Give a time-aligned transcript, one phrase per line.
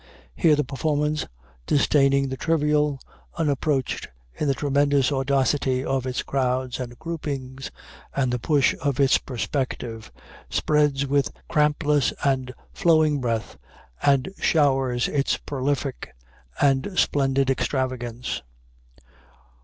[0.35, 1.27] Here the performance,
[1.67, 2.99] disdaining the trivial,
[3.37, 7.69] unapproach'd in the tremendous audacity of its crowds and groupings,
[8.15, 10.11] and the push of its perspective,
[10.49, 13.59] spreads with crampless and flowing breadth,
[14.01, 16.15] and showers its prolific
[16.59, 18.41] and splendid extravagance.